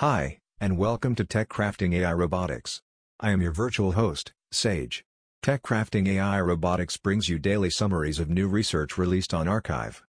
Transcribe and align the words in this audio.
Hi, 0.00 0.38
and 0.58 0.78
welcome 0.78 1.14
to 1.16 1.26
Tech 1.26 1.50
Crafting 1.50 1.94
AI 1.94 2.14
Robotics. 2.14 2.80
I 3.20 3.32
am 3.32 3.42
your 3.42 3.52
virtual 3.52 3.92
host, 3.92 4.32
Sage. 4.50 5.04
Tech 5.42 5.62
Crafting 5.62 6.08
AI 6.08 6.40
Robotics 6.40 6.96
brings 6.96 7.28
you 7.28 7.38
daily 7.38 7.68
summaries 7.68 8.18
of 8.18 8.30
new 8.30 8.48
research 8.48 8.96
released 8.96 9.34
on 9.34 9.44
arXiv. 9.44 10.00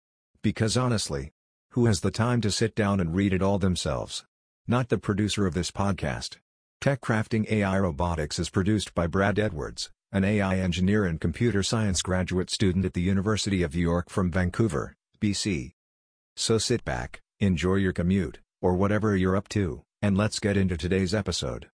Because 0.44 0.76
honestly, 0.76 1.32
who 1.72 1.86
has 1.86 2.02
the 2.02 2.12
time 2.12 2.40
to 2.42 2.52
sit 2.52 2.76
down 2.76 3.00
and 3.00 3.16
read 3.16 3.32
it 3.32 3.42
all 3.42 3.58
themselves? 3.58 4.24
Not 4.68 4.90
the 4.90 4.96
producer 4.96 5.44
of 5.44 5.54
this 5.54 5.72
podcast. 5.72 6.36
Tech 6.80 7.00
Crafting 7.00 7.50
AI 7.50 7.80
Robotics 7.80 8.38
is 8.38 8.48
produced 8.48 8.94
by 8.94 9.08
Brad 9.08 9.40
Edwards, 9.40 9.90
an 10.12 10.22
AI 10.22 10.56
engineer 10.58 11.04
and 11.04 11.20
computer 11.20 11.64
science 11.64 12.00
graduate 12.00 12.48
student 12.48 12.84
at 12.84 12.94
the 12.94 13.02
University 13.02 13.64
of 13.64 13.74
York 13.74 14.08
from 14.08 14.30
Vancouver, 14.30 14.94
BC. 15.20 15.72
So 16.36 16.58
sit 16.58 16.84
back, 16.84 17.22
enjoy 17.40 17.74
your 17.74 17.92
commute, 17.92 18.38
or 18.60 18.74
whatever 18.74 19.16
you're 19.16 19.36
up 19.36 19.48
to, 19.48 19.82
and 20.02 20.16
let's 20.16 20.38
get 20.38 20.56
into 20.56 20.76
today's 20.76 21.14
episode. 21.14 21.68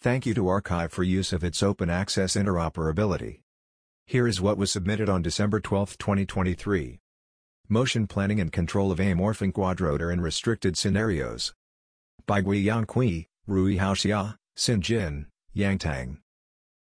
Thank 0.00 0.26
you 0.26 0.34
to 0.34 0.44
arXiv 0.44 0.90
for 0.90 1.02
use 1.02 1.32
of 1.32 1.44
its 1.44 1.62
open 1.62 1.90
access 1.90 2.34
interoperability. 2.34 3.40
Here 4.06 4.26
is 4.26 4.40
what 4.40 4.56
was 4.56 4.70
submitted 4.70 5.08
on 5.08 5.22
December 5.22 5.60
12, 5.60 5.98
2023. 5.98 6.98
Motion 7.68 8.06
Planning 8.06 8.40
and 8.40 8.50
Control 8.50 8.90
of 8.90 8.98
Amorphing 8.98 9.52
Quadrotor 9.52 10.12
in 10.12 10.20
Restricted 10.20 10.76
Scenarios. 10.76 11.52
By 12.26 12.42
Guiyang 12.42 12.86
Kui, 12.86 13.28
Ruihao 13.48 13.94
Xia, 13.94 14.36
Xin 14.56 14.80
Jin, 14.80 15.26
Yang 15.52 15.78
Tang. 15.78 16.18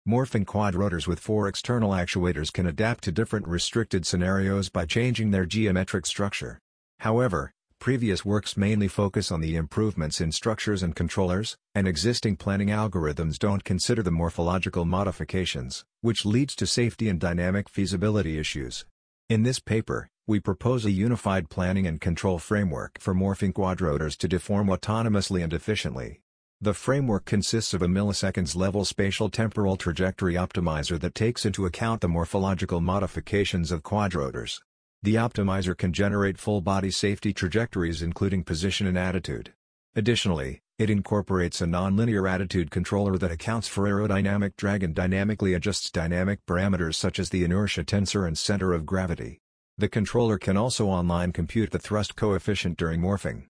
Morphing 0.07 0.45
quadrotors 0.45 1.05
with 1.05 1.19
four 1.19 1.47
external 1.47 1.91
actuators 1.91 2.51
can 2.51 2.65
adapt 2.65 3.03
to 3.03 3.11
different 3.11 3.47
restricted 3.47 4.05
scenarios 4.07 4.69
by 4.69 4.85
changing 4.85 5.29
their 5.29 5.45
geometric 5.45 6.07
structure. 6.07 6.57
However, 6.99 7.51
previous 7.79 8.25
works 8.25 8.57
mainly 8.57 8.89
focus 8.89 9.31
on 9.31 9.39
the 9.39 9.55
improvements 9.55 10.19
in 10.19 10.31
structures 10.31 10.83
and 10.83 10.95
controllers, 10.95 11.57
and 11.73 11.87
existing 11.87 12.35
planning 12.35 12.67
algorithms 12.67 13.39
don't 13.39 13.63
consider 13.63 14.03
the 14.03 14.11
morphological 14.11 14.83
modifications, 14.83 15.85
which 16.01 16.25
leads 16.25 16.55
to 16.55 16.67
safety 16.67 17.07
and 17.07 17.19
dynamic 17.19 17.69
feasibility 17.69 18.37
issues. 18.37 18.85
In 19.29 19.43
this 19.43 19.59
paper, 19.59 20.09
we 20.27 20.39
propose 20.39 20.85
a 20.85 20.91
unified 20.91 21.49
planning 21.49 21.87
and 21.87 22.01
control 22.01 22.37
framework 22.37 22.99
for 22.99 23.15
morphing 23.15 23.53
quadrotors 23.53 24.17
to 24.17 24.27
deform 24.27 24.67
autonomously 24.67 25.41
and 25.41 25.53
efficiently. 25.53 26.19
The 26.61 26.73
framework 26.73 27.23
consists 27.23 27.73
of 27.73 27.81
a 27.81 27.87
milliseconds-level 27.87 28.83
spatial 28.83 29.29
temporal 29.29 29.77
trajectory 29.77 30.33
optimizer 30.33 30.99
that 30.99 31.15
takes 31.15 31.45
into 31.45 31.65
account 31.65 32.01
the 32.01 32.09
morphological 32.09 32.81
modifications 32.81 33.71
of 33.71 33.81
quadrotors. 33.81 34.59
The 35.01 35.15
optimizer 35.15 35.77
can 35.77 35.93
generate 35.93 36.37
full-body 36.37 36.91
safety 36.91 37.31
trajectories 37.31 38.01
including 38.01 38.43
position 38.43 38.85
and 38.85 38.97
attitude. 38.97 39.53
Additionally, 39.95 40.61
it 40.77 40.89
incorporates 40.89 41.61
a 41.61 41.65
nonlinear 41.65 42.29
attitude 42.29 42.69
controller 42.69 43.17
that 43.17 43.31
accounts 43.31 43.69
for 43.69 43.85
aerodynamic 43.85 44.57
drag 44.57 44.83
and 44.83 44.93
dynamically 44.93 45.53
adjusts 45.53 45.89
dynamic 45.89 46.45
parameters 46.45 46.95
such 46.95 47.17
as 47.17 47.29
the 47.29 47.45
inertia 47.45 47.85
tensor 47.85 48.27
and 48.27 48.37
center 48.37 48.73
of 48.73 48.85
gravity. 48.85 49.39
The 49.77 49.87
controller 49.87 50.37
can 50.37 50.57
also 50.57 50.87
online 50.87 51.31
compute 51.31 51.71
the 51.71 51.79
thrust 51.79 52.17
coefficient 52.17 52.77
during 52.77 52.99
morphing. 52.99 53.45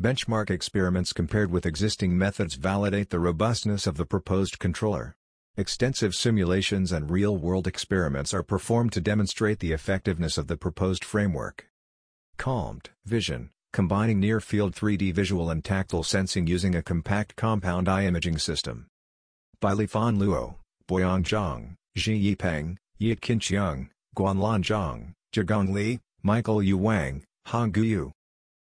Benchmark 0.00 0.48
experiments 0.48 1.12
compared 1.12 1.50
with 1.50 1.66
existing 1.66 2.16
methods 2.16 2.54
validate 2.54 3.10
the 3.10 3.20
robustness 3.20 3.86
of 3.86 3.98
the 3.98 4.06
proposed 4.06 4.58
controller. 4.58 5.14
Extensive 5.56 6.16
simulations 6.16 6.90
and 6.90 7.08
real-world 7.08 7.68
experiments 7.68 8.34
are 8.34 8.42
performed 8.42 8.90
to 8.92 9.00
demonstrate 9.00 9.60
the 9.60 9.70
effectiveness 9.70 10.36
of 10.36 10.48
the 10.48 10.56
proposed 10.56 11.04
framework. 11.04 11.68
Calmed 12.36 12.90
Vision, 13.06 13.50
combining 13.72 14.18
near-field 14.18 14.74
3D 14.74 15.14
visual 15.14 15.50
and 15.50 15.62
tactile 15.62 16.02
sensing 16.02 16.48
using 16.48 16.74
a 16.74 16.82
compact 16.82 17.36
compound 17.36 17.88
eye 17.88 18.04
imaging 18.04 18.36
system. 18.36 18.88
By 19.60 19.74
Lifan 19.74 20.18
Luo, 20.18 20.56
Boyang 20.88 21.22
Zhang, 21.22 21.76
Ji 21.96 22.34
Yipeng, 22.34 22.76
Yitkin 23.00 23.38
Qiang, 23.38 23.90
Guanlan 24.16 24.64
Zhang, 24.64 25.12
Zhigang 25.32 25.72
Li, 25.72 26.00
Michael 26.24 26.64
Yu 26.64 26.76
Wang, 26.76 27.22
Hongyu 27.46 27.84
Yu. 27.84 28.12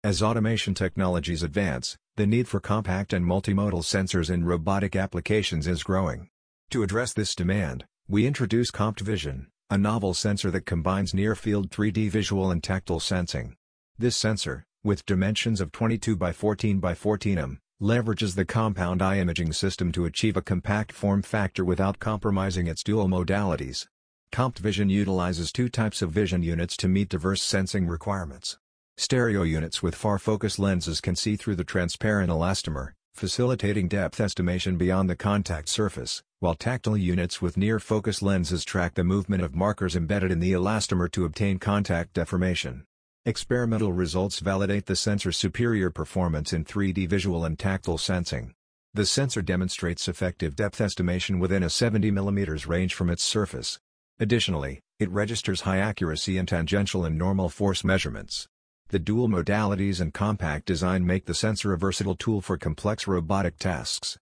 As 0.03 0.23
automation 0.23 0.73
technologies 0.73 1.43
advance, 1.43 1.99
the 2.17 2.27
need 2.27 2.49
for 2.49 2.59
compact 2.59 3.13
and 3.13 3.27
multimodal 3.27 3.83
sensors 3.83 4.31
in 4.31 4.47
robotic 4.47 4.97
applications 4.97 5.67
is 5.67 5.83
growing. 5.83 6.31
To 6.71 6.85
address 6.85 7.13
this 7.13 7.35
demand, 7.35 7.85
we 8.07 8.29
introduce 8.29 8.71
CompdVision, 8.71 9.47
a 9.71 9.77
novel 9.77 10.15
sensor 10.15 10.53
that 10.53 10.67
combines 10.67 11.13
near-field 11.13 11.69
3D 11.69 12.09
visual 12.09 12.53
and 12.53 12.63
tactile 12.63 13.01
sensing. 13.01 13.57
This 13.99 14.17
sensor, 14.17 14.65
with 14.85 15.05
dimensions 15.05 15.61
of 15.61 15.73
22 15.73 16.15
by 16.15 16.31
14 16.31 16.79
by 16.79 16.95
14 16.95 17.39
m, 17.39 17.59
leverages 17.83 18.37
the 18.37 18.45
compound 18.45 19.03
eye 19.03 19.19
imaging 19.19 19.53
system 19.53 19.91
to 19.91 20.05
achieve 20.05 20.37
a 20.37 20.43
compact 20.43 20.93
form 20.93 21.23
factor 21.23 21.65
without 21.65 21.99
compromising 21.99 22.69
its 22.69 22.85
dual 22.85 23.09
modalities. 23.09 23.89
CompdVision 24.33 24.91
utilizes 24.91 25.51
two 25.51 25.69
types 25.69 26.03
of 26.03 26.13
vision 26.13 26.45
units 26.45 26.77
to 26.77 26.87
meet 26.87 27.09
diverse 27.09 27.43
sensing 27.43 27.89
requirements. 27.89 28.59
Stereo 28.97 29.43
units 29.43 29.83
with 29.83 29.97
far-focus 29.97 30.57
lenses 30.57 31.01
can 31.01 31.17
see 31.17 31.35
through 31.35 31.57
the 31.57 31.65
transparent 31.65 32.31
elastomer, 32.31 32.93
facilitating 33.15 33.89
depth 33.89 34.21
estimation 34.21 34.77
beyond 34.77 35.11
the 35.11 35.17
contact 35.17 35.69
surface, 35.69 36.23
while 36.39 36.55
tactile 36.55 36.97
units 36.97 37.43
with 37.43 37.57
near-focus 37.57 38.23
lenses 38.23 38.65
track 38.65 38.95
the 38.95 39.05
movement 39.05 39.43
of 39.43 39.55
markers 39.55 39.97
embedded 39.97 40.31
in 40.31 40.41
the 40.41 40.53
elastomer 40.53 41.11
to 41.11 41.25
obtain 41.25 41.59
contact 41.59 42.15
deformation. 42.15 42.85
Experimental 43.27 43.93
results 43.93 44.39
validate 44.39 44.87
the 44.87 44.97
sensor's 44.97 45.37
superior 45.37 45.91
performance 45.91 46.53
in 46.53 46.65
3D 46.65 47.09
visual 47.09 47.45
and 47.45 47.59
tactile 47.59 47.99
sensing. 47.99 48.55
The 48.95 49.05
sensor 49.07 49.43
demonstrates 49.43 50.09
effective 50.09 50.57
depth 50.57 50.81
estimation 50.81 51.39
within 51.39 51.63
a 51.63 51.71
70 51.71 52.11
mm 52.11 52.67
range 52.67 52.95
from 52.95 53.11
its 53.11 53.23
surface. 53.23 53.79
Additionally, 54.19 54.81
it 54.99 55.11
registers 55.11 55.61
high 55.61 55.79
accuracy 55.79 56.39
in 56.39 56.47
tangential 56.47 57.05
and 57.05 57.17
normal 57.17 57.49
force 57.49 57.85
measurements. 57.85 58.49
The 58.91 58.99
dual 58.99 59.29
modalities 59.29 60.01
and 60.01 60.13
compact 60.13 60.67
design 60.67 61.07
make 61.07 61.27
the 61.27 61.35
sensor 61.35 61.73
a 61.73 61.79
versatile 61.79 62.17
tool 62.17 62.41
for 62.41 62.59
complex 62.59 63.07
robotic 63.07 63.57
tasks. 63.57 64.19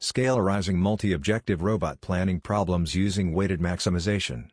Scalarizing 0.00 0.76
multi-objective 0.76 1.60
robot 1.60 2.00
planning 2.00 2.38
problems 2.38 2.94
using 2.94 3.32
weighted 3.32 3.58
maximization. 3.58 4.50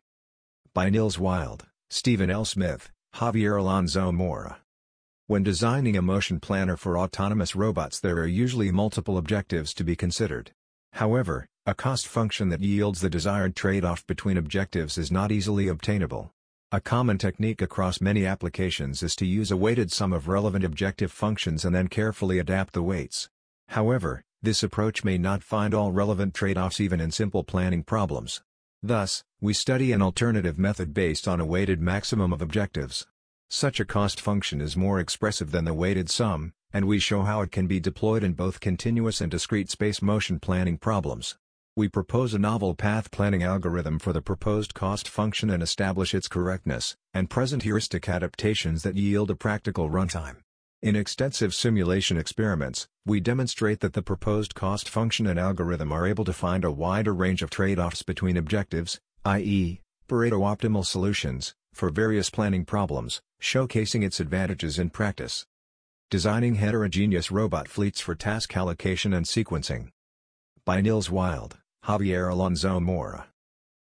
By 0.74 0.90
Nils 0.90 1.20
Wilde, 1.20 1.66
Stephen 1.88 2.30
L. 2.30 2.44
Smith, 2.44 2.90
Javier 3.14 3.60
Alonso 3.60 4.10
Mora. 4.10 4.58
When 5.28 5.44
designing 5.44 5.96
a 5.96 6.02
motion 6.02 6.40
planner 6.40 6.76
for 6.76 6.98
autonomous 6.98 7.54
robots 7.54 8.00
there 8.00 8.16
are 8.16 8.26
usually 8.26 8.72
multiple 8.72 9.16
objectives 9.16 9.72
to 9.74 9.84
be 9.84 9.94
considered. 9.94 10.50
However, 10.94 11.46
a 11.64 11.76
cost 11.76 12.08
function 12.08 12.48
that 12.48 12.60
yields 12.60 13.00
the 13.00 13.08
desired 13.08 13.54
trade-off 13.54 14.04
between 14.08 14.36
objectives 14.36 14.98
is 14.98 15.12
not 15.12 15.30
easily 15.30 15.68
obtainable. 15.68 16.32
A 16.72 16.80
common 16.80 17.18
technique 17.18 17.62
across 17.62 18.00
many 18.00 18.26
applications 18.26 19.02
is 19.02 19.14
to 19.16 19.26
use 19.26 19.52
a 19.52 19.56
weighted 19.56 19.92
sum 19.92 20.12
of 20.12 20.26
relevant 20.26 20.64
objective 20.64 21.12
functions 21.12 21.64
and 21.64 21.72
then 21.72 21.86
carefully 21.86 22.40
adapt 22.40 22.72
the 22.72 22.82
weights. 22.82 23.28
However, 23.68 24.24
this 24.42 24.62
approach 24.62 25.04
may 25.04 25.16
not 25.16 25.44
find 25.44 25.72
all 25.72 25.92
relevant 25.92 26.34
trade-offs 26.34 26.80
even 26.80 27.00
in 27.00 27.12
simple 27.12 27.44
planning 27.44 27.84
problems. 27.84 28.42
Thus, 28.82 29.22
we 29.40 29.52
study 29.52 29.92
an 29.92 30.02
alternative 30.02 30.58
method 30.58 30.92
based 30.92 31.28
on 31.28 31.40
a 31.40 31.46
weighted 31.46 31.80
maximum 31.80 32.32
of 32.32 32.42
objectives. 32.42 33.06
Such 33.48 33.78
a 33.78 33.84
cost 33.84 34.20
function 34.20 34.60
is 34.60 34.76
more 34.76 34.98
expressive 34.98 35.52
than 35.52 35.64
the 35.64 35.74
weighted 35.74 36.10
sum, 36.10 36.54
and 36.72 36.86
we 36.86 36.98
show 36.98 37.22
how 37.22 37.40
it 37.42 37.52
can 37.52 37.68
be 37.68 37.78
deployed 37.78 38.24
in 38.24 38.32
both 38.32 38.58
continuous 38.58 39.20
and 39.20 39.30
discrete 39.30 39.70
space 39.70 40.02
motion 40.02 40.40
planning 40.40 40.76
problems. 40.76 41.36
We 41.76 41.88
propose 41.88 42.34
a 42.34 42.38
novel 42.38 42.76
path 42.76 43.10
planning 43.10 43.42
algorithm 43.42 43.98
for 43.98 44.12
the 44.12 44.22
proposed 44.22 44.74
cost 44.74 45.08
function 45.08 45.50
and 45.50 45.60
establish 45.60 46.14
its 46.14 46.28
correctness, 46.28 46.94
and 47.12 47.28
present 47.28 47.64
heuristic 47.64 48.08
adaptations 48.08 48.84
that 48.84 48.96
yield 48.96 49.28
a 49.28 49.34
practical 49.34 49.90
runtime. 49.90 50.36
In 50.82 50.94
extensive 50.94 51.52
simulation 51.52 52.16
experiments, 52.16 52.86
we 53.04 53.18
demonstrate 53.18 53.80
that 53.80 53.92
the 53.92 54.02
proposed 54.02 54.54
cost 54.54 54.88
function 54.88 55.26
and 55.26 55.36
algorithm 55.36 55.90
are 55.90 56.06
able 56.06 56.24
to 56.26 56.32
find 56.32 56.64
a 56.64 56.70
wider 56.70 57.12
range 57.12 57.42
of 57.42 57.50
trade-offs 57.50 58.04
between 58.04 58.36
objectives, 58.36 59.00
i.e., 59.24 59.80
Pareto 60.08 60.42
optimal 60.42 60.86
solutions, 60.86 61.54
for 61.72 61.90
various 61.90 62.30
planning 62.30 62.64
problems, 62.64 63.20
showcasing 63.42 64.04
its 64.04 64.20
advantages 64.20 64.78
in 64.78 64.90
practice. 64.90 65.44
Designing 66.08 66.54
heterogeneous 66.54 67.32
robot 67.32 67.66
fleets 67.66 68.00
for 68.00 68.14
task 68.14 68.56
allocation 68.56 69.12
and 69.12 69.26
sequencing. 69.26 69.88
By 70.64 70.80
Nils 70.80 71.10
Wilde. 71.10 71.58
Javier 71.86 72.32
Alonso 72.32 72.80
Mora. 72.80 73.26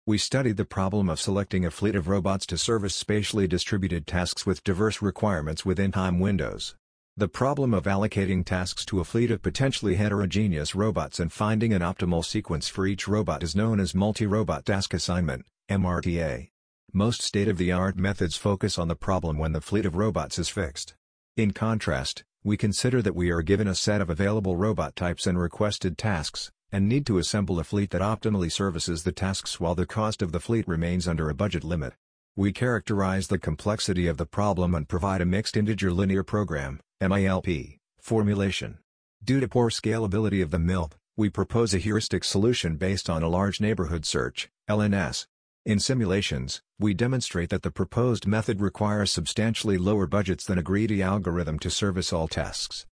We 0.06 0.18
studied 0.18 0.58
the 0.58 0.66
problem 0.66 1.08
of 1.10 1.18
selecting 1.18 1.66
a 1.66 1.72
fleet 1.72 1.96
of 1.96 2.10
robots 2.10 2.46
to 2.48 2.58
service 2.58 2.94
spatially 2.94 3.48
distributed 3.48 4.06
tasks 4.06 4.46
with 4.46 4.66
diverse 4.66 5.02
requirements 5.02 5.64
within 5.64 5.94
time 5.94 6.20
windows. 6.20 6.76
The 7.16 7.30
problem 7.30 7.74
of 7.74 7.86
allocating 7.86 8.44
tasks 8.44 8.84
to 8.88 9.00
a 9.00 9.06
fleet 9.06 9.32
of 9.32 9.42
potentially 9.42 9.96
heterogeneous 9.96 10.76
robots 10.76 11.22
and 11.22 11.32
finding 11.32 11.72
an 11.72 11.82
optimal 11.82 12.26
sequence 12.26 12.68
for 12.68 12.86
each 12.86 13.08
robot 13.08 13.42
is 13.42 13.56
known 13.56 13.80
as 13.80 13.96
multi-robot 13.96 14.66
task 14.66 14.94
assignment, 14.94 15.46
MRTA. 15.72 16.50
Most 16.92 17.22
state-of-the-art 17.22 17.96
methods 17.96 18.36
focus 18.36 18.78
on 18.78 18.90
the 18.90 18.98
problem 18.98 19.38
when 19.38 19.54
the 19.54 19.62
fleet 19.62 19.86
of 19.86 19.96
robots 19.96 20.38
is 20.38 20.50
fixed. 20.50 20.96
In 21.38 21.52
contrast, 21.52 22.26
We 22.46 22.58
consider 22.58 23.02
that 23.02 23.16
we 23.16 23.32
are 23.32 23.42
given 23.42 23.68
a 23.68 23.74
set 23.74 24.02
of 24.02 24.10
available 24.12 24.56
robot 24.56 24.96
types 24.96 25.26
and 25.26 25.40
requested 25.40 25.98
tasks, 25.98 26.52
and 26.76 26.90
need 26.90 27.06
to 27.06 27.18
assemble 27.18 27.58
a 27.58 27.64
fleet 27.64 27.92
that 27.92 28.02
optimally 28.02 28.52
services 28.52 29.04
the 29.04 29.12
tasks 29.14 29.62
while 29.62 29.76
the 29.76 29.86
cost 29.86 30.22
of 30.22 30.34
the 30.34 30.42
fleet 30.42 30.68
remains 30.68 31.08
under 31.08 31.30
a 31.30 31.34
budget 31.34 31.64
limit. 31.64 31.94
We 32.36 32.52
characterize 32.52 33.30
the 33.30 33.40
complexity 33.40 34.08
of 34.08 34.18
the 34.18 34.26
problem 34.26 34.76
and 34.76 34.86
provide 34.86 35.22
a 35.22 35.26
mixed 35.26 35.56
integer 35.56 35.94
linear 35.94 36.22
program 36.22 36.82
MILP, 37.02 37.78
formulation. 38.02 38.80
Due 39.24 39.40
to 39.40 39.48
poor 39.48 39.70
scalability 39.70 40.44
of 40.44 40.52
the 40.52 40.58
MILP, 40.58 40.92
we 41.16 41.30
propose 41.30 41.74
a 41.74 41.78
heuristic 41.78 42.26
solution 42.26 42.76
based 42.76 43.10
on 43.10 43.24
a 43.24 43.30
large 43.30 43.62
neighborhood 43.62 44.06
search 44.06 44.50
LNS. 44.70 45.28
In 45.66 45.80
simulations, 45.80 46.60
we 46.78 46.94
demonstrate 46.94 47.52
that 47.52 47.64
the 47.64 47.72
proposed 47.72 48.28
method 48.28 48.60
requires 48.60 49.12
substantially 49.12 49.78
lower 49.78 50.08
budgets 50.08 50.44
than 50.44 50.58
a 50.58 50.62
greedy 50.62 51.02
algorithm 51.02 51.58
to 51.60 51.70
service 51.70 52.12
all 52.12 52.28
tasks. 52.28 52.86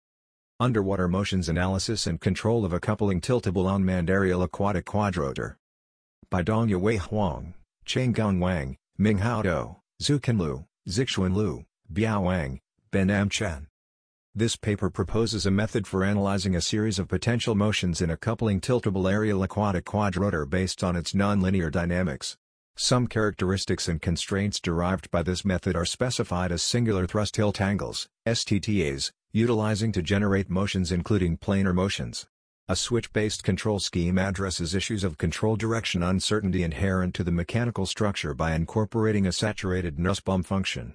Underwater 0.61 1.07
motions 1.07 1.49
analysis 1.49 2.05
and 2.05 2.21
control 2.21 2.65
of 2.65 2.71
a 2.71 2.79
coupling 2.79 3.19
tiltable 3.19 3.75
unmanned 3.75 4.11
aerial 4.11 4.43
aquatic 4.43 4.85
quadrotor. 4.85 5.55
By 6.29 6.43
Dongyue 6.43 6.99
Huang, 6.99 7.55
Chenggang 7.83 8.39
Wang, 8.39 8.77
Minghao 8.99 9.41
Dou, 9.41 9.77
Zuken 10.03 10.39
Liu, 10.39 10.67
Zixuan 10.87 11.33
Lu, 11.33 11.65
Biao 11.91 12.21
Wang, 12.25 12.59
Ben 12.91 13.09
M. 13.09 13.27
Chen. 13.27 13.69
This 14.35 14.55
paper 14.55 14.91
proposes 14.91 15.47
a 15.47 15.51
method 15.51 15.87
for 15.87 16.03
analyzing 16.03 16.55
a 16.55 16.61
series 16.61 16.99
of 16.99 17.07
potential 17.07 17.55
motions 17.55 17.99
in 17.99 18.11
a 18.11 18.15
coupling 18.15 18.61
tiltable 18.61 19.11
aerial 19.11 19.41
aquatic 19.41 19.85
quadrotor 19.85 20.47
based 20.47 20.83
on 20.83 20.95
its 20.95 21.13
nonlinear 21.13 21.71
dynamics. 21.71 22.37
Some 22.75 23.07
characteristics 23.07 23.87
and 23.87 23.99
constraints 23.99 24.59
derived 24.59 25.09
by 25.09 25.23
this 25.23 25.43
method 25.43 25.75
are 25.75 25.85
specified 25.85 26.51
as 26.51 26.61
singular 26.61 27.07
thrust 27.07 27.33
tilt 27.33 27.59
angles, 27.59 28.07
STTAs, 28.27 29.11
utilizing 29.31 29.91
to 29.91 30.01
generate 30.01 30.49
motions 30.49 30.91
including 30.91 31.37
planar 31.37 31.73
motions. 31.73 32.27
A 32.67 32.75
switch-based 32.75 33.43
control 33.43 33.79
scheme 33.79 34.17
addresses 34.17 34.75
issues 34.75 35.03
of 35.03 35.17
control 35.17 35.55
direction 35.55 36.03
uncertainty 36.03 36.63
inherent 36.63 37.13
to 37.15 37.23
the 37.23 37.31
mechanical 37.31 37.85
structure 37.85 38.33
by 38.33 38.53
incorporating 38.53 39.27
a 39.27 39.31
saturated 39.31 39.99
Nussbaum 39.99 40.43
function. 40.43 40.93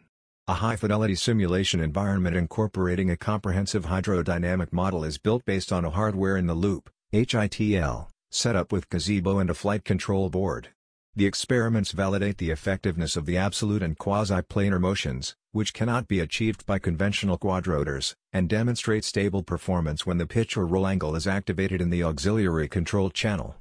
A 0.49 0.55
high-fidelity 0.55 1.17
simulation 1.17 1.81
environment 1.81 2.37
incorporating 2.37 3.11
a 3.11 3.17
comprehensive 3.17 3.87
hydrodynamic 3.87 4.73
model 4.73 5.03
is 5.03 5.19
built 5.19 5.45
based 5.45 5.73
on 5.73 5.85
a 5.85 5.91
hardware-in-the-loop 5.91 6.89
HITL, 7.13 8.09
setup 8.31 8.71
with 8.71 8.89
Gazebo 8.89 9.39
and 9.39 9.51
a 9.51 9.55
flight 9.55 9.85
control 9.85 10.31
board. 10.31 10.69
The 11.17 11.25
experiments 11.25 11.93
validate 11.93 12.37
the 12.37 12.51
effectiveness 12.51 13.17
of 13.17 13.25
the 13.25 13.39
absolute 13.39 13.83
and 13.83 13.97
quasi-planar 13.97 14.79
motions, 14.79 15.35
which 15.51 15.73
cannot 15.73 16.09
be 16.09 16.21
achieved 16.21 16.67
by 16.67 16.79
conventional 16.79 17.39
quadrotors, 17.39 18.15
and 18.35 18.51
demonstrate 18.51 19.03
stable 19.03 19.43
performance 19.43 20.05
when 20.05 20.19
the 20.19 20.27
pitch 20.27 20.59
or 20.59 20.67
roll 20.67 20.87
angle 20.87 21.17
is 21.17 21.27
activated 21.27 21.81
in 21.81 21.89
the 21.89 22.03
auxiliary 22.03 22.69
control 22.69 23.09
channel. 23.09 23.57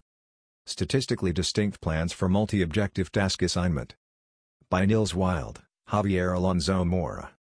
Statistically 0.66 1.32
distinct 1.32 1.80
plans 1.80 2.12
for 2.12 2.28
multi-objective 2.28 3.10
task 3.10 3.42
assignment. 3.42 3.96
By 4.70 4.86
Nils 4.86 5.16
Wilde, 5.16 5.62
Javier 5.88 6.36
Alonso 6.36 6.84
Mora. 6.84 7.32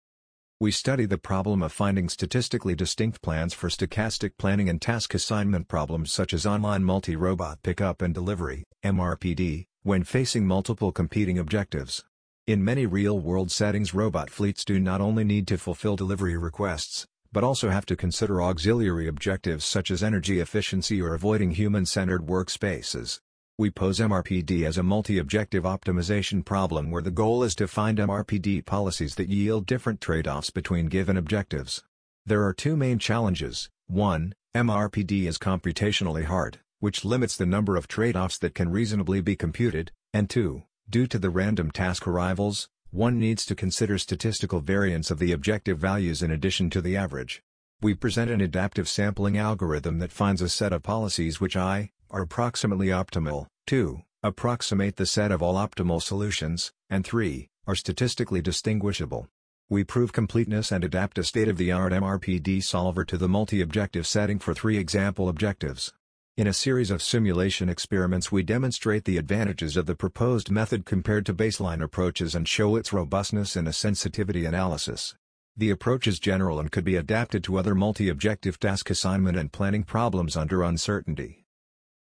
We 0.61 0.71
study 0.71 1.05
the 1.05 1.17
problem 1.17 1.61
of 1.61 1.73
finding 1.73 2.07
statistically 2.07 2.75
distinct 2.75 3.21
plans 3.21 3.53
for 3.53 3.67
stochastic 3.67 4.37
planning 4.37 4.69
and 4.69 4.81
task 4.81 5.13
assignment 5.13 5.67
problems 5.67 6.13
such 6.13 6.33
as 6.33 6.45
online 6.45 6.85
multi-robot 6.85 7.61
pickup 7.63 8.01
and 8.01 8.13
delivery, 8.13 8.63
MRPD, 8.81 9.65
when 9.85 10.03
facing 10.03 10.47
multiple 10.47 10.91
competing 10.91 11.37
objectives. 11.37 12.03
In 12.47 12.65
many 12.65 12.87
real-world 12.87 13.51
settings 13.51 13.93
robot 13.93 14.31
fleets 14.31 14.65
do 14.65 14.79
not 14.79 14.99
only 14.99 15.23
need 15.23 15.47
to 15.49 15.59
fulfill 15.59 15.95
delivery 15.95 16.35
requests, 16.35 17.05
but 17.31 17.43
also 17.43 17.69
have 17.69 17.85
to 17.85 17.95
consider 17.95 18.41
auxiliary 18.41 19.07
objectives 19.07 19.63
such 19.63 19.91
as 19.91 20.01
energy 20.01 20.39
efficiency 20.39 20.99
or 20.99 21.13
avoiding 21.13 21.51
human-centered 21.51 22.25
workspaces. 22.25 23.19
We 23.59 23.69
pose 23.69 23.99
MRPD 23.99 24.65
as 24.65 24.79
a 24.79 24.81
multi-objective 24.81 25.65
optimization 25.65 26.43
problem 26.43 26.89
where 26.89 27.03
the 27.03 27.11
goal 27.11 27.43
is 27.43 27.53
to 27.53 27.67
find 27.67 27.99
MRPD 27.99 28.65
policies 28.65 29.13
that 29.13 29.29
yield 29.29 29.67
different 29.67 30.01
trade-offs 30.01 30.49
between 30.49 30.87
given 30.87 31.15
objectives. 31.15 31.83
There 32.25 32.43
are 32.43 32.53
two 32.53 32.75
main 32.75 32.97
challenges. 32.97 33.69
1. 33.85 34.33
MRPD 34.55 35.27
is 35.27 35.37
computationally 35.37 36.23
hard 36.23 36.57
which 36.85 37.03
limits 37.03 37.35
the 37.35 37.47
number 37.47 37.77
of 37.77 37.87
trade-offs 37.87 38.37
that 38.37 38.53
can 38.53 38.69
reasonably 38.69 39.19
be 39.19 39.35
computed, 39.35 39.91
and 40.13 40.29
2. 40.29 40.61
Due 40.87 41.07
to 41.07 41.17
the 41.17 41.31
random 41.31 41.71
task 41.71 42.05
arrivals, 42.05 42.69
one 42.91 43.17
needs 43.17 43.43
to 43.43 43.55
consider 43.55 43.97
statistical 43.97 44.59
variance 44.59 45.09
of 45.09 45.17
the 45.17 45.31
objective 45.31 45.79
values 45.79 46.21
in 46.21 46.29
addition 46.29 46.69
to 46.69 46.81
the 46.81 46.95
average. 46.95 47.41
We 47.81 47.95
present 47.95 48.29
an 48.29 48.39
adaptive 48.39 48.87
sampling 48.87 49.35
algorithm 49.35 49.97
that 49.97 50.11
finds 50.11 50.43
a 50.43 50.47
set 50.47 50.71
of 50.71 50.83
policies 50.83 51.41
which 51.41 51.57
I, 51.57 51.89
are 52.11 52.21
approximately 52.21 52.89
optimal, 52.89 53.47
2, 53.65 54.03
approximate 54.21 54.97
the 54.97 55.07
set 55.07 55.31
of 55.31 55.41
all 55.41 55.55
optimal 55.55 56.03
solutions, 56.03 56.71
and 56.87 57.03
3, 57.03 57.49
are 57.65 57.73
statistically 57.73 58.43
distinguishable. 58.43 59.27
We 59.71 59.83
prove 59.83 60.13
completeness 60.13 60.71
and 60.71 60.83
adapt 60.83 61.17
a 61.17 61.23
state-of-the-art 61.23 61.93
MRPD 61.93 62.63
solver 62.63 63.03
to 63.05 63.17
the 63.17 63.27
multi-objective 63.27 64.05
setting 64.05 64.37
for 64.37 64.53
three 64.53 64.77
example 64.77 65.29
objectives. 65.29 65.91
In 66.37 66.47
a 66.47 66.53
series 66.53 66.91
of 66.91 67.01
simulation 67.01 67.69
experiments 67.69 68.29
we 68.29 68.43
demonstrate 68.43 69.05
the 69.05 69.17
advantages 69.17 69.77
of 69.77 69.85
the 69.85 69.95
proposed 69.95 70.51
method 70.51 70.85
compared 70.85 71.25
to 71.27 71.33
baseline 71.33 71.81
approaches 71.81 72.35
and 72.35 72.45
show 72.45 72.75
its 72.75 72.91
robustness 72.91 73.55
in 73.55 73.67
a 73.67 73.71
sensitivity 73.71 74.43
analysis. 74.43 75.15
The 75.55 75.69
approach 75.69 76.07
is 76.07 76.19
general 76.19 76.59
and 76.59 76.69
could 76.69 76.83
be 76.83 76.97
adapted 76.97 77.41
to 77.45 77.57
other 77.57 77.73
multi-objective 77.73 78.59
task 78.59 78.89
assignment 78.89 79.37
and 79.37 79.53
planning 79.53 79.83
problems 79.83 80.35
under 80.35 80.61
uncertainty. 80.61 81.45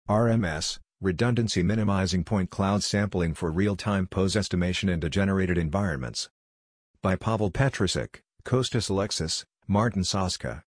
RMS, 0.08 0.78
Redundancy 1.02 1.62
Minimizing 1.62 2.24
Point 2.24 2.48
Cloud 2.48 2.82
Sampling 2.82 3.34
for 3.34 3.50
Real-Time 3.50 4.06
Pose 4.06 4.34
Estimation 4.34 4.88
in 4.88 4.98
Degenerated 4.98 5.58
Environments. 5.58 6.30
By 7.02 7.16
Pavel 7.16 7.50
Petracek, 7.50 8.22
Kostas 8.46 8.88
Alexis, 8.88 9.44
Martin 9.68 10.04
Saska. 10.04 10.62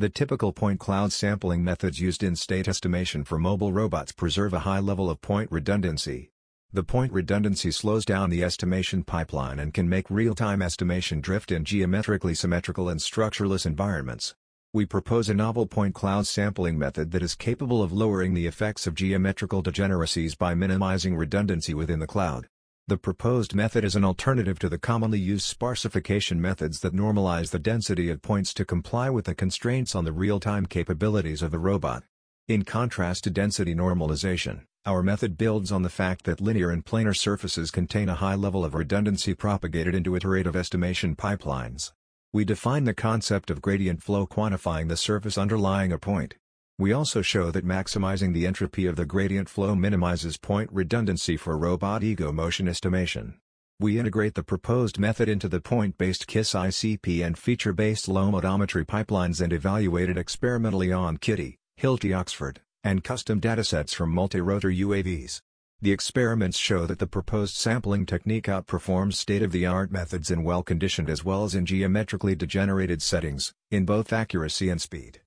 The 0.00 0.08
typical 0.08 0.54
point 0.54 0.80
cloud 0.80 1.12
sampling 1.12 1.62
methods 1.62 2.00
used 2.00 2.22
in 2.22 2.34
state 2.34 2.68
estimation 2.68 3.22
for 3.22 3.38
mobile 3.38 3.70
robots 3.70 4.12
preserve 4.12 4.54
a 4.54 4.60
high 4.60 4.78
level 4.78 5.10
of 5.10 5.20
point 5.20 5.52
redundancy. 5.52 6.30
The 6.72 6.82
point 6.82 7.12
redundancy 7.12 7.70
slows 7.70 8.06
down 8.06 8.30
the 8.30 8.42
estimation 8.42 9.04
pipeline 9.04 9.58
and 9.58 9.74
can 9.74 9.90
make 9.90 10.08
real-time 10.08 10.62
estimation 10.62 11.20
drift 11.20 11.52
in 11.52 11.66
geometrically 11.66 12.34
symmetrical 12.34 12.88
and 12.88 12.98
structureless 12.98 13.66
environments. 13.66 14.34
We 14.72 14.86
propose 14.86 15.28
a 15.28 15.34
novel 15.34 15.66
point 15.66 15.94
cloud 15.94 16.26
sampling 16.26 16.78
method 16.78 17.10
that 17.10 17.22
is 17.22 17.34
capable 17.34 17.82
of 17.82 17.92
lowering 17.92 18.32
the 18.32 18.46
effects 18.46 18.86
of 18.86 18.94
geometrical 18.94 19.60
degeneracies 19.60 20.34
by 20.34 20.54
minimizing 20.54 21.14
redundancy 21.14 21.74
within 21.74 21.98
the 21.98 22.06
cloud. 22.06 22.48
The 22.90 22.96
proposed 22.96 23.54
method 23.54 23.84
is 23.84 23.94
an 23.94 24.04
alternative 24.04 24.58
to 24.58 24.68
the 24.68 24.76
commonly 24.76 25.20
used 25.20 25.56
sparsification 25.56 26.38
methods 26.38 26.80
that 26.80 26.92
normalize 26.92 27.50
the 27.50 27.60
density 27.60 28.10
of 28.10 28.20
points 28.20 28.52
to 28.54 28.64
comply 28.64 29.08
with 29.08 29.26
the 29.26 29.34
constraints 29.36 29.94
on 29.94 30.04
the 30.04 30.12
real-time 30.12 30.66
capabilities 30.66 31.40
of 31.40 31.52
the 31.52 31.60
robot. 31.60 32.02
In 32.48 32.64
contrast 32.64 33.22
to 33.22 33.30
density 33.30 33.76
normalization, 33.76 34.62
our 34.84 35.04
method 35.04 35.38
builds 35.38 35.70
on 35.70 35.82
the 35.82 35.88
fact 35.88 36.24
that 36.24 36.40
linear 36.40 36.70
and 36.70 36.84
planar 36.84 37.16
surfaces 37.16 37.70
contain 37.70 38.08
a 38.08 38.16
high 38.16 38.34
level 38.34 38.64
of 38.64 38.74
redundancy 38.74 39.34
propagated 39.34 39.94
into 39.94 40.16
iterative 40.16 40.56
estimation 40.56 41.14
pipelines. 41.14 41.92
We 42.32 42.44
define 42.44 42.82
the 42.82 42.92
concept 42.92 43.50
of 43.50 43.62
gradient 43.62 44.02
flow 44.02 44.26
quantifying 44.26 44.88
the 44.88 44.96
surface 44.96 45.38
underlying 45.38 45.92
a 45.92 45.98
point. 46.00 46.34
We 46.80 46.94
also 46.94 47.20
show 47.20 47.50
that 47.50 47.66
maximizing 47.66 48.32
the 48.32 48.46
entropy 48.46 48.86
of 48.86 48.96
the 48.96 49.04
gradient 49.04 49.50
flow 49.50 49.74
minimizes 49.74 50.38
point 50.38 50.70
redundancy 50.72 51.36
for 51.36 51.58
robot 51.58 52.02
ego 52.02 52.32
motion 52.32 52.66
estimation. 52.66 53.38
We 53.78 53.98
integrate 53.98 54.34
the 54.34 54.42
proposed 54.42 54.98
method 54.98 55.28
into 55.28 55.46
the 55.46 55.60
point-based 55.60 56.26
KISS 56.26 56.54
ICP 56.54 57.22
and 57.22 57.36
feature-based 57.36 58.08
LOAM 58.08 58.32
odometry 58.32 58.86
pipelines 58.86 59.42
and 59.42 59.52
evaluate 59.52 60.08
it 60.08 60.16
experimentally 60.16 60.90
on 60.90 61.18
KITTI, 61.18 61.58
Hilti 61.78 62.16
Oxford, 62.16 62.62
and 62.82 63.04
custom 63.04 63.42
datasets 63.42 63.94
from 63.94 64.08
multi-rotor 64.08 64.70
UAVs. 64.70 65.42
The 65.82 65.92
experiments 65.92 66.56
show 66.56 66.86
that 66.86 66.98
the 66.98 67.06
proposed 67.06 67.56
sampling 67.56 68.06
technique 68.06 68.46
outperforms 68.46 69.16
state-of-the-art 69.16 69.92
methods 69.92 70.30
in 70.30 70.44
well-conditioned 70.44 71.10
as 71.10 71.26
well 71.26 71.44
as 71.44 71.54
in 71.54 71.66
geometrically 71.66 72.34
degenerated 72.34 73.02
settings, 73.02 73.52
in 73.70 73.84
both 73.84 74.14
accuracy 74.14 74.70
and 74.70 74.80
speed. 74.80 75.20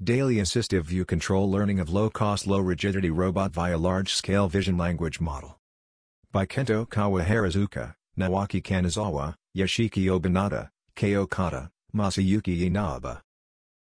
Daily 0.00 0.36
Assistive 0.36 0.84
View 0.84 1.04
Control 1.04 1.50
Learning 1.50 1.80
of 1.80 1.90
Low-Cost 1.90 2.46
Low-Rigidity 2.46 3.10
Robot 3.10 3.50
via 3.50 3.76
Large-Scale 3.76 4.46
Vision 4.46 4.76
Language 4.76 5.20
Model. 5.20 5.58
By 6.30 6.46
Kento 6.46 6.86
Kawaharazuka, 6.86 7.96
Naoki 8.16 8.62
Kanazawa, 8.62 9.34
Yoshiki 9.56 10.04
Obinata, 10.04 10.70
Kei 10.94 11.16
Okada, 11.16 11.72
Masayuki 11.92 12.60
Inaba. 12.60 13.22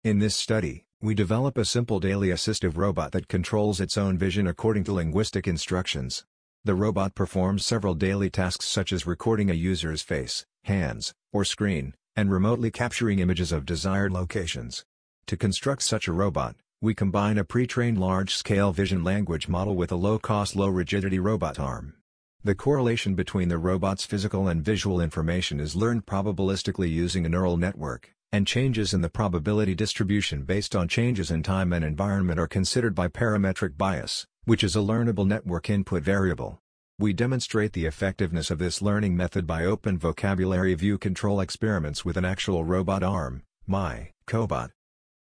In 0.05 0.19
this 0.19 0.37
study, 0.37 0.85
we 1.01 1.13
develop 1.13 1.57
a 1.57 1.65
simple 1.65 1.99
daily 1.99 2.29
assistive 2.29 2.77
robot 2.77 3.11
that 3.11 3.27
controls 3.27 3.81
its 3.81 3.97
own 3.97 4.17
vision 4.17 4.47
according 4.47 4.85
to 4.85 4.93
linguistic 4.93 5.49
instructions. 5.49 6.23
The 6.63 6.75
robot 6.75 7.13
performs 7.13 7.65
several 7.65 7.93
daily 7.93 8.29
tasks 8.29 8.69
such 8.69 8.93
as 8.93 9.05
recording 9.05 9.51
a 9.51 9.53
user's 9.53 10.01
face, 10.01 10.45
hands, 10.63 11.13
or 11.33 11.43
screen, 11.43 11.93
and 12.15 12.31
remotely 12.31 12.71
capturing 12.71 13.19
images 13.19 13.51
of 13.51 13.65
desired 13.65 14.13
locations. 14.13 14.85
To 15.27 15.35
construct 15.35 15.81
such 15.81 16.07
a 16.07 16.13
robot, 16.13 16.55
we 16.81 16.93
combine 16.93 17.39
a 17.39 17.43
pre-trained 17.43 17.97
large-scale 17.97 18.71
vision 18.73 19.03
language 19.03 19.47
model 19.47 19.75
with 19.75 19.91
a 19.91 19.95
low-cost 19.95 20.55
low-rigidity 20.55 21.17
robot 21.17 21.59
arm. 21.59 21.95
The 22.43 22.53
correlation 22.53 23.15
between 23.15 23.49
the 23.49 23.57
robot's 23.57 24.05
physical 24.05 24.47
and 24.47 24.63
visual 24.63 25.01
information 25.01 25.59
is 25.59 25.75
learned 25.75 26.05
probabilistically 26.05 26.91
using 26.91 27.25
a 27.25 27.29
neural 27.29 27.57
network, 27.57 28.13
and 28.31 28.45
changes 28.45 28.93
in 28.93 29.01
the 29.01 29.09
probability 29.09 29.73
distribution 29.73 30.43
based 30.43 30.75
on 30.75 30.87
changes 30.87 31.31
in 31.31 31.41
time 31.41 31.73
and 31.73 31.83
environment 31.83 32.39
are 32.39 32.47
considered 32.47 32.93
by 32.93 33.07
parametric 33.07 33.77
bias, 33.77 34.27
which 34.43 34.63
is 34.63 34.75
a 34.75 34.79
learnable 34.79 35.25
network 35.25 35.71
input 35.71 36.03
variable. 36.03 36.59
We 36.99 37.13
demonstrate 37.13 37.73
the 37.73 37.87
effectiveness 37.87 38.51
of 38.51 38.59
this 38.59 38.79
learning 38.79 39.17
method 39.17 39.47
by 39.47 39.65
open 39.65 39.97
vocabulary 39.97 40.75
view 40.75 40.99
control 40.99 41.39
experiments 41.39 42.05
with 42.05 42.15
an 42.15 42.25
actual 42.25 42.63
robot 42.63 43.01
arm, 43.01 43.41
my 43.65 44.11
cobot. 44.27 44.69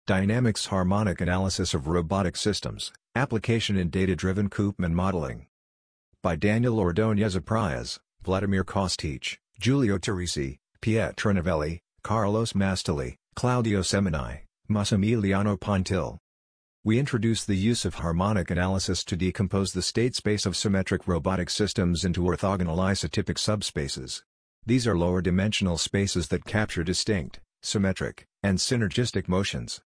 Dynamics 0.08 0.66
Harmonic 0.66 1.20
Analysis 1.20 1.74
of 1.74 1.86
Robotic 1.86 2.36
Systems, 2.36 2.92
Application 3.14 3.76
in 3.76 3.88
Data-Driven 3.88 4.50
Koopman 4.50 4.90
Modeling 4.94 5.46
by 6.24 6.34
Daniel 6.34 6.80
Ordonez 6.80 7.36
Prias, 7.36 8.00
Vladimir 8.24 8.64
Kostic, 8.64 9.36
Giulio 9.60 9.98
Turrisi, 9.98 10.58
Pietro 10.80 11.32
Novelli, 11.32 11.78
Carlos 12.02 12.52
Mastalli, 12.52 13.14
Claudio 13.36 13.80
Semini, 13.82 14.40
Massimiliano 14.68 15.56
Pontil. 15.56 16.18
We 16.82 16.98
introduce 16.98 17.44
the 17.44 17.54
use 17.54 17.84
of 17.84 17.94
harmonic 17.94 18.50
analysis 18.50 19.04
to 19.04 19.16
decompose 19.16 19.72
the 19.72 19.82
state 19.82 20.16
space 20.16 20.44
of 20.46 20.56
symmetric 20.56 21.06
robotic 21.06 21.48
systems 21.48 22.04
into 22.04 22.22
orthogonal 22.22 22.78
isotypic 22.78 23.36
subspaces. 23.36 24.24
These 24.66 24.84
are 24.84 24.98
lower 24.98 25.22
dimensional 25.22 25.78
spaces 25.78 26.26
that 26.28 26.44
capture 26.44 26.82
distinct, 26.82 27.38
symmetric, 27.62 28.26
and 28.42 28.58
synergistic 28.58 29.28
motions. 29.28 29.80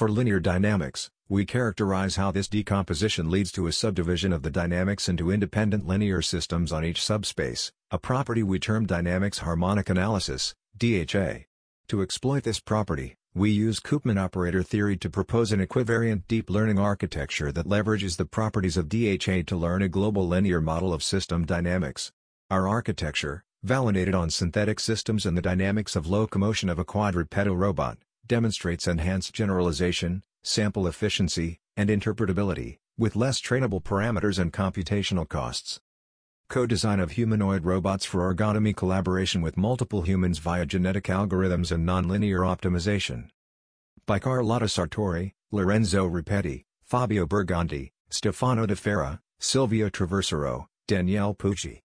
For 0.00 0.08
linear 0.08 0.40
dynamics, 0.40 1.10
we 1.28 1.44
characterize 1.44 2.16
how 2.16 2.30
this 2.30 2.48
decomposition 2.48 3.30
leads 3.30 3.52
to 3.52 3.66
a 3.66 3.72
subdivision 3.72 4.32
of 4.32 4.42
the 4.42 4.50
dynamics 4.50 5.10
into 5.10 5.30
independent 5.30 5.86
linear 5.86 6.22
systems 6.22 6.72
on 6.72 6.84
each 6.84 7.04
subspace, 7.04 7.70
a 7.90 7.98
property 7.98 8.42
we 8.42 8.58
term 8.58 8.86
dynamics 8.86 9.40
harmonic 9.40 9.90
analysis, 9.90 10.54
DHA. 10.78 11.44
To 11.88 12.00
exploit 12.00 12.44
this 12.44 12.60
property, 12.60 13.16
we 13.34 13.50
use 13.50 13.78
Koopman 13.78 14.18
operator 14.18 14.62
theory 14.62 14.96
to 14.96 15.10
propose 15.10 15.52
an 15.52 15.60
equivariant 15.60 16.22
deep 16.28 16.48
learning 16.48 16.78
architecture 16.78 17.52
that 17.52 17.68
leverages 17.68 18.16
the 18.16 18.24
properties 18.24 18.78
of 18.78 18.88
DHA 18.88 19.42
to 19.48 19.56
learn 19.56 19.82
a 19.82 19.88
global 19.88 20.26
linear 20.26 20.62
model 20.62 20.94
of 20.94 21.02
system 21.02 21.44
dynamics. 21.44 22.10
Our 22.50 22.66
architecture, 22.66 23.44
validated 23.62 24.14
on 24.14 24.30
synthetic 24.30 24.80
systems 24.80 25.26
and 25.26 25.36
the 25.36 25.42
dynamics 25.42 25.94
of 25.94 26.06
locomotion 26.06 26.70
of 26.70 26.78
a 26.78 26.84
quadrupedal 26.84 27.56
robot, 27.56 27.98
demonstrates 28.30 28.86
enhanced 28.86 29.34
generalization, 29.34 30.22
sample 30.44 30.86
efficiency, 30.86 31.58
and 31.76 31.90
interpretability, 31.90 32.78
with 32.96 33.16
less 33.16 33.40
trainable 33.40 33.82
parameters 33.82 34.38
and 34.38 34.52
computational 34.52 35.28
costs. 35.28 35.80
Co-design 36.48 37.00
of 37.00 37.10
humanoid 37.10 37.64
robots 37.64 38.04
for 38.04 38.32
ergonomy 38.32 38.74
collaboration 38.74 39.42
with 39.42 39.56
multiple 39.56 40.02
humans 40.02 40.38
via 40.38 40.64
genetic 40.64 41.06
algorithms 41.06 41.72
and 41.72 41.84
nonlinear 41.84 42.42
optimization. 42.46 43.30
By 44.06 44.20
Carlotta 44.20 44.66
Sartori, 44.66 45.32
Lorenzo 45.50 46.08
Rapetti, 46.08 46.62
Fabio 46.84 47.26
Bergonti, 47.26 47.90
Stefano 48.10 48.64
Dafarra, 48.64 49.18
Silvio 49.40 49.88
Traversaro, 49.88 50.66
Daniele 50.86 51.34
Pucci. 51.34 51.80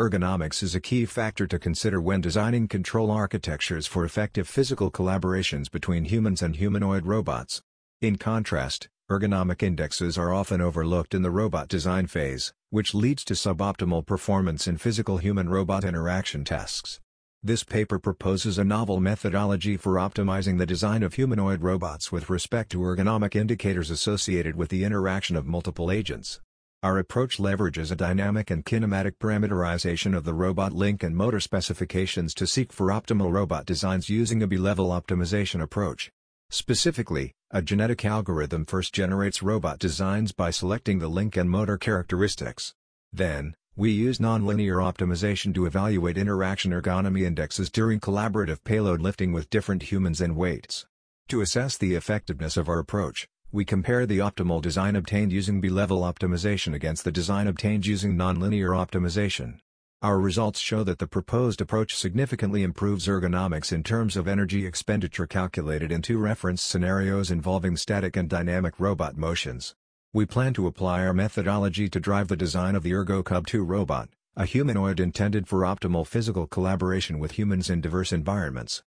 Ergonomics 0.00 0.62
is 0.62 0.74
a 0.74 0.80
key 0.80 1.04
factor 1.04 1.46
to 1.46 1.58
consider 1.58 2.00
when 2.00 2.22
designing 2.22 2.66
control 2.66 3.10
architectures 3.10 3.86
for 3.86 4.06
effective 4.06 4.48
physical 4.48 4.90
collaborations 4.90 5.70
between 5.70 6.06
humans 6.06 6.40
and 6.40 6.56
humanoid 6.56 7.04
robots. 7.04 7.60
In 8.00 8.16
contrast, 8.16 8.88
ergonomic 9.10 9.62
indexes 9.62 10.16
are 10.16 10.32
often 10.32 10.62
overlooked 10.62 11.12
in 11.12 11.20
the 11.20 11.30
robot 11.30 11.68
design 11.68 12.06
phase, 12.06 12.54
which 12.70 12.94
leads 12.94 13.22
to 13.26 13.34
suboptimal 13.34 14.06
performance 14.06 14.66
in 14.66 14.78
physical 14.78 15.18
human-robot 15.18 15.84
interaction 15.84 16.42
tasks. 16.42 16.98
This 17.42 17.62
paper 17.62 17.98
proposes 17.98 18.56
a 18.56 18.64
novel 18.64 18.98
methodology 18.98 19.76
for 19.76 19.96
optimizing 19.96 20.56
the 20.56 20.64
design 20.64 21.02
of 21.02 21.12
humanoid 21.12 21.62
robots 21.62 22.10
with 22.10 22.30
respect 22.30 22.72
to 22.72 22.78
ergonomic 22.78 23.36
indicators 23.36 23.90
associated 23.90 24.56
with 24.56 24.70
the 24.70 24.84
interaction 24.84 25.36
of 25.36 25.44
multiple 25.44 25.90
agents. 25.90 26.40
Our 26.84 26.98
approach 26.98 27.38
leverages 27.38 27.92
a 27.92 27.94
dynamic 27.94 28.50
and 28.50 28.64
kinematic 28.64 29.12
parameterization 29.20 30.16
of 30.16 30.24
the 30.24 30.34
robot 30.34 30.72
link 30.72 31.04
and 31.04 31.16
motor 31.16 31.38
specifications 31.38 32.34
to 32.34 32.44
seek 32.44 32.72
for 32.72 32.88
optimal 32.88 33.30
robot 33.30 33.66
designs 33.66 34.08
using 34.08 34.42
a 34.42 34.48
bi-level 34.48 34.88
optimization 34.88 35.62
approach. 35.62 36.10
Specifically, 36.50 37.34
a 37.52 37.62
genetic 37.62 38.04
algorithm 38.04 38.64
first 38.64 38.92
generates 38.92 39.44
robot 39.44 39.78
designs 39.78 40.32
by 40.32 40.50
selecting 40.50 40.98
the 40.98 41.06
link 41.06 41.36
and 41.36 41.48
motor 41.48 41.78
characteristics. 41.78 42.74
Then, 43.12 43.54
we 43.76 43.92
use 43.92 44.18
nonlinear 44.18 44.82
optimization 44.82 45.54
to 45.54 45.66
evaluate 45.66 46.18
interaction 46.18 46.72
ergonomy 46.72 47.22
indexes 47.22 47.70
during 47.70 48.00
collaborative 48.00 48.64
payload 48.64 49.00
lifting 49.00 49.32
with 49.32 49.50
different 49.50 49.84
humans 49.84 50.20
and 50.20 50.34
weights. 50.34 50.84
To 51.28 51.42
assess 51.42 51.78
the 51.78 51.94
effectiveness 51.94 52.56
of 52.56 52.68
our 52.68 52.80
approach, 52.80 53.28
we 53.52 53.66
compare 53.66 54.06
the 54.06 54.18
optimal 54.18 54.62
design 54.62 54.96
obtained 54.96 55.30
using 55.30 55.60
bi-level 55.60 56.00
optimization 56.00 56.72
against 56.72 57.04
the 57.04 57.12
design 57.12 57.46
obtained 57.46 57.84
using 57.84 58.16
nonlinear 58.16 58.70
optimization. 58.70 59.58
Our 60.00 60.18
results 60.18 60.58
show 60.58 60.82
that 60.84 60.98
the 60.98 61.06
proposed 61.06 61.60
approach 61.60 61.94
significantly 61.94 62.62
improves 62.62 63.06
ergonomics 63.06 63.70
in 63.70 63.82
terms 63.82 64.16
of 64.16 64.26
energy 64.26 64.64
expenditure 64.64 65.26
calculated 65.26 65.92
in 65.92 66.00
two 66.00 66.16
reference 66.16 66.62
scenarios 66.62 67.30
involving 67.30 67.76
static 67.76 68.16
and 68.16 68.26
dynamic 68.26 68.80
robot 68.80 69.18
motions. 69.18 69.74
We 70.14 70.24
plan 70.24 70.54
to 70.54 70.66
apply 70.66 71.04
our 71.04 71.12
methodology 71.12 71.90
to 71.90 72.00
drive 72.00 72.28
the 72.28 72.36
design 72.36 72.74
of 72.74 72.82
the 72.82 72.92
ergoCub 72.92 73.44
2 73.44 73.62
robot, 73.62 74.08
a 74.34 74.46
humanoid 74.46 74.98
intended 74.98 75.46
for 75.46 75.60
optimal 75.60 76.06
physical 76.06 76.46
collaboration 76.46 77.18
with 77.18 77.32
humans 77.32 77.68
in 77.68 77.82
diverse 77.82 78.14
environments. 78.14 78.82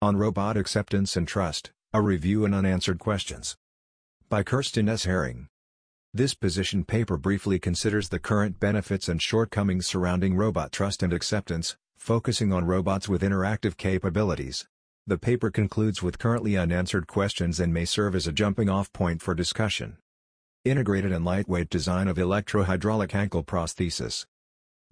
On 0.00 0.16
Robot 0.16 0.56
Acceptance 0.56 1.16
and 1.16 1.26
Trust, 1.26 1.72
a 1.92 2.00
review 2.00 2.44
and 2.44 2.54
unanswered 2.54 3.00
questions. 3.00 3.56
By 4.28 4.42
Kerstin 4.42 4.88
S. 4.88 5.06
Haring. 5.06 5.46
This 6.12 6.34
position 6.34 6.82
paper 6.82 7.16
briefly 7.16 7.60
considers 7.60 8.08
the 8.08 8.18
current 8.18 8.58
benefits 8.58 9.08
and 9.08 9.22
shortcomings 9.22 9.86
surrounding 9.86 10.34
robot 10.34 10.72
trust 10.72 11.04
and 11.04 11.12
acceptance, 11.12 11.76
focusing 11.96 12.52
on 12.52 12.64
robots 12.64 13.08
with 13.08 13.22
interactive 13.22 13.76
capabilities. 13.76 14.66
The 15.06 15.16
paper 15.16 15.48
concludes 15.52 16.02
with 16.02 16.18
currently 16.18 16.56
unanswered 16.56 17.06
questions 17.06 17.60
and 17.60 17.72
may 17.72 17.84
serve 17.84 18.16
as 18.16 18.26
a 18.26 18.32
jumping-off 18.32 18.92
point 18.92 19.22
for 19.22 19.32
discussion. 19.32 19.98
Integrated 20.64 21.12
and 21.12 21.24
lightweight 21.24 21.70
design 21.70 22.08
of 22.08 22.16
electrohydraulic 22.16 23.14
ankle 23.14 23.44
prosthesis. 23.44 24.26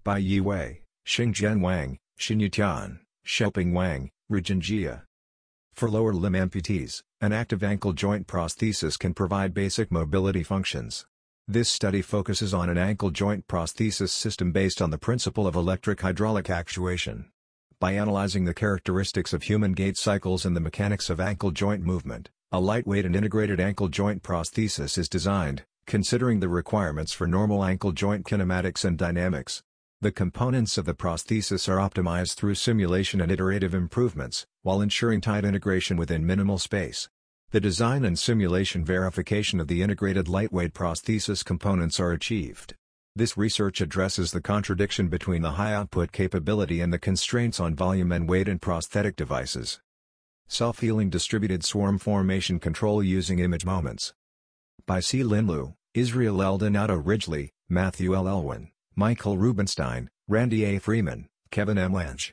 By 0.05 0.19
Yi 0.19 0.39
Wei, 0.39 0.83
Xingzhen 1.05 1.59
Wang, 1.59 1.97
Xinyu 2.17 2.49
Tian, 2.49 3.01
Xiaoping 3.27 3.73
Wang, 3.73 4.11
Rujin 4.31 4.61
Jia. 4.61 5.01
For 5.75 5.89
lower 5.89 6.13
limb 6.13 6.35
amputees, 6.35 7.03
an 7.19 7.33
active 7.33 7.61
ankle 7.61 7.91
joint 7.91 8.27
prosthesis 8.27 8.97
can 8.97 9.13
provide 9.13 9.53
basic 9.53 9.91
mobility 9.91 10.41
functions. 10.41 11.05
This 11.49 11.67
study 11.67 12.01
focuses 12.01 12.53
on 12.53 12.69
an 12.69 12.77
ankle 12.77 13.11
joint 13.11 13.45
prosthesis 13.49 14.11
system 14.11 14.53
based 14.53 14.81
on 14.81 14.89
the 14.89 14.97
principle 14.97 15.45
of 15.45 15.53
electric 15.53 15.99
hydraulic 15.99 16.49
actuation. 16.49 17.29
By 17.77 17.91
analyzing 17.91 18.45
the 18.45 18.53
characteristics 18.53 19.33
of 19.33 19.43
human 19.43 19.73
gait 19.73 19.97
cycles 19.97 20.45
and 20.45 20.55
the 20.55 20.61
mechanics 20.61 21.09
of 21.09 21.19
ankle 21.19 21.51
joint 21.51 21.83
movement, 21.83 22.29
a 22.53 22.59
lightweight 22.61 23.05
and 23.05 23.13
integrated 23.13 23.59
ankle 23.59 23.89
joint 23.89 24.23
prosthesis 24.23 24.97
is 24.97 25.09
designed, 25.09 25.65
considering 25.85 26.39
the 26.39 26.47
requirements 26.47 27.11
for 27.11 27.27
normal 27.27 27.65
ankle 27.65 27.91
joint 27.91 28.25
kinematics 28.25 28.85
and 28.85 28.97
dynamics. 28.97 29.61
The 30.05 30.11
components 30.11 30.77
of 30.77 30.85
the 30.85 30.93
prosthesis 30.93 31.67
are 31.67 31.77
optimized 31.77 32.35
through 32.35 32.53
simulation 32.53 33.21
and 33.21 33.31
iterative 33.31 33.73
improvements, 33.73 34.45
while 34.61 34.79
ensuring 34.79 35.19
tight 35.19 35.43
integration 35.43 35.97
within 35.97 36.27
minimal 36.27 36.59
space. 36.59 37.09
The 37.49 37.59
design 37.59 38.05
and 38.05 38.19
simulation 38.19 38.85
verification 38.85 39.59
of 39.59 39.67
the 39.67 39.81
integrated 39.81 40.27
lightweight 40.29 40.75
prosthesis 40.75 41.43
components 41.43 41.99
are 41.99 42.11
achieved. 42.11 42.75
This 43.15 43.35
research 43.35 43.81
addresses 43.81 44.31
the 44.31 44.41
contradiction 44.41 45.07
between 45.07 45.41
the 45.41 45.53
high 45.53 45.73
output 45.73 46.11
capability 46.11 46.81
and 46.81 46.93
the 46.93 46.99
constraints 46.99 47.59
on 47.59 47.73
volume 47.73 48.11
and 48.11 48.29
weight 48.29 48.47
in 48.47 48.59
prosthetic 48.59 49.15
devices. 49.15 49.79
Self-healing 50.47 51.09
distributed 51.09 51.63
swarm 51.63 51.97
formation 51.97 52.59
control 52.59 53.01
using 53.01 53.39
image 53.39 53.65
moments. 53.65 54.13
By 54.85 54.99
C. 54.99 55.23
Linlu, 55.23 55.73
Israel. 55.95 56.59
Donato 56.59 57.01
Ridgley, 57.01 57.49
Matthew 57.67 58.13
L. 58.13 58.27
Elwin, 58.27 58.69
Michael 58.97 59.37
Rubenstein, 59.37 60.07
Randy 60.29 60.63
A. 60.63 60.79
Freeman, 60.79 61.27
Kevin 61.51 61.77
M. 61.77 61.91
Lange. 61.91 62.31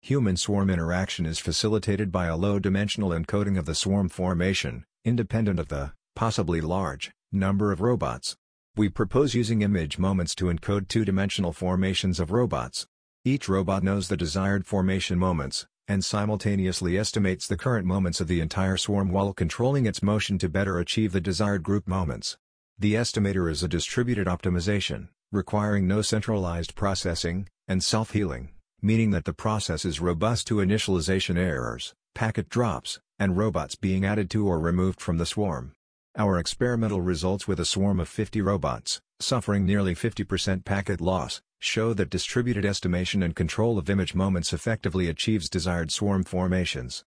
Human-swarm 0.00 0.70
interaction 0.70 1.26
is 1.26 1.38
facilitated 1.38 2.10
by 2.10 2.24
a 2.24 2.38
low-dimensional 2.38 3.10
encoding 3.10 3.58
of 3.58 3.66
the 3.66 3.74
swarm 3.74 4.08
formation, 4.08 4.86
independent 5.04 5.60
of 5.60 5.68
the, 5.68 5.92
possibly 6.16 6.62
large, 6.62 7.10
number 7.30 7.70
of 7.70 7.82
robots. 7.82 8.34
We 8.76 8.88
propose 8.88 9.34
using 9.34 9.60
image 9.60 9.98
moments 9.98 10.34
to 10.36 10.46
encode 10.46 10.88
two-dimensional 10.88 11.52
formations 11.52 12.18
of 12.18 12.30
robots. 12.30 12.86
Each 13.26 13.46
robot 13.46 13.82
knows 13.82 14.08
the 14.08 14.16
desired 14.16 14.66
formation 14.66 15.18
moments, 15.18 15.66
and 15.86 16.02
simultaneously 16.02 16.96
estimates 16.96 17.46
the 17.46 17.58
current 17.58 17.84
moments 17.84 18.22
of 18.22 18.26
the 18.26 18.40
entire 18.40 18.78
swarm 18.78 19.10
while 19.10 19.34
controlling 19.34 19.84
its 19.84 20.02
motion 20.02 20.38
to 20.38 20.48
better 20.48 20.78
achieve 20.78 21.12
the 21.12 21.20
desired 21.20 21.62
group 21.62 21.86
moments. 21.86 22.38
The 22.78 22.94
estimator 22.94 23.50
is 23.50 23.62
a 23.62 23.68
distributed 23.68 24.26
optimization, 24.26 25.08
requiring 25.32 25.86
no 25.86 26.02
centralized 26.02 26.74
processing, 26.74 27.48
and 27.68 27.82
self-healing, 27.82 28.50
meaning 28.82 29.10
that 29.10 29.24
the 29.24 29.32
process 29.32 29.84
is 29.84 30.00
robust 30.00 30.46
to 30.46 30.56
initialization 30.56 31.36
errors, 31.36 31.94
packet 32.14 32.48
drops, 32.48 32.98
and 33.18 33.36
robots 33.36 33.76
being 33.76 34.04
added 34.04 34.28
to 34.30 34.46
or 34.48 34.58
removed 34.58 35.00
from 35.00 35.18
the 35.18 35.26
swarm. 35.26 35.72
Our 36.16 36.38
experimental 36.38 37.00
results 37.00 37.46
with 37.46 37.60
a 37.60 37.64
swarm 37.64 38.00
of 38.00 38.08
50 38.08 38.40
robots, 38.40 39.00
suffering 39.20 39.64
nearly 39.64 39.94
50% 39.94 40.64
packet 40.64 41.00
loss, 41.00 41.40
show 41.60 41.94
that 41.94 42.10
distributed 42.10 42.64
estimation 42.64 43.22
and 43.22 43.36
control 43.36 43.78
of 43.78 43.88
image 43.88 44.14
moments 44.14 44.52
effectively 44.52 45.08
achieves 45.08 45.48
desired 45.48 45.92
swarm 45.92 46.24
formations. 46.24 47.04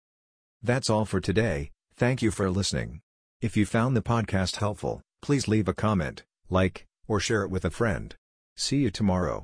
That's 0.61 0.89
all 0.89 1.03
for 1.03 1.19
today, 1.19 1.71
thank 1.97 2.21
you 2.21 2.31
for 2.31 2.49
listening. 2.49 3.01
If 3.41 3.57
you 3.57 3.65
found 3.65 3.97
the 3.97 4.01
podcast 4.01 4.55
helpful, 4.57 5.01
please 5.21 5.49
leave 5.49 5.67
a 5.67 5.73
comment, 5.73 6.23
like, 6.49 6.85
or 7.07 7.19
share 7.19 7.43
it 7.43 7.49
with 7.49 7.65
a 7.65 7.69
friend. 7.69 8.15
See 8.55 8.77
you 8.77 8.91
tomorrow. 8.91 9.41